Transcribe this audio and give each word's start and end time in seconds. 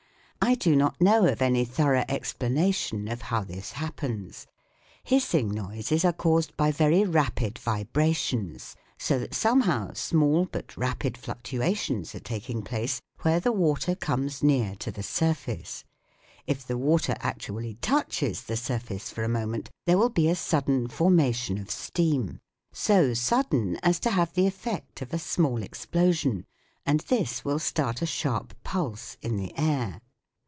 I 0.43 0.55
do 0.55 0.75
not 0.75 0.99
know 0.99 1.27
of 1.27 1.39
any 1.41 1.63
thorough 1.65 2.03
explanation 2.09 3.07
of 3.07 3.21
how 3.21 3.43
this 3.43 3.73
happens. 3.73 4.47
Hissing 5.03 5.49
noises 5.51 6.03
are 6.03 6.11
caused 6.11 6.57
by 6.57 6.71
very 6.71 7.05
rapid 7.05 7.59
vibrations, 7.59 8.75
so 8.97 9.19
that 9.19 9.35
somehow 9.35 9.93
small 9.93 10.45
but 10.51 10.75
rapid 10.75 11.15
fluctuations 11.15 12.15
are 12.15 12.19
taking 12.19 12.63
place 12.63 12.99
where 13.21 13.39
the 13.39 13.51
water 13.51 13.91
90 13.91 13.93
THE 13.93 13.93
WORLD 13.93 13.99
OF 13.99 14.01
SOUND 14.01 14.01
comes 14.01 14.43
near 14.43 14.75
to 14.77 14.91
the 14.91 15.03
surface. 15.03 15.85
If 16.47 16.65
the 16.65 16.77
water 16.77 17.15
actually 17.19 17.75
touches 17.75 18.41
the 18.41 18.57
surface 18.57 19.11
for 19.11 19.23
a 19.23 19.29
moment, 19.29 19.69
there 19.85 19.97
will 19.99 20.09
be 20.09 20.27
a 20.27 20.35
sudden 20.35 20.87
formation 20.87 21.59
of 21.59 21.69
steam, 21.69 22.41
so 22.73 23.13
sudden 23.13 23.77
as 23.83 23.99
to 24.01 24.09
have 24.09 24.33
the 24.33 24.47
effect 24.47 25.03
of 25.03 25.13
a 25.13 25.19
small 25.19 25.61
explosion, 25.61 26.45
and 26.83 27.01
this 27.01 27.45
will 27.45 27.59
start 27.59 28.01
a 28.01 28.07
sharp 28.07 28.55
pulse 28.63 29.17
in 29.21 29.37
the 29.37 29.53
air. 29.55 30.01